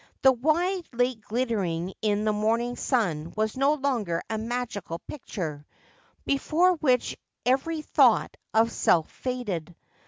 [0.23, 5.63] The wide lake glittering in the morning sun was no longer a magical picture,
[6.25, 9.75] before which every thought of self faded.